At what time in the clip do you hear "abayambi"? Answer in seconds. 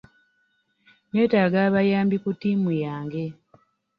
1.67-2.15